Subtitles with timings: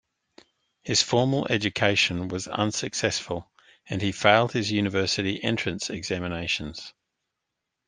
[0.81, 3.51] His formal education was unsuccessful,
[3.87, 6.95] and he failed his university entrance examinations.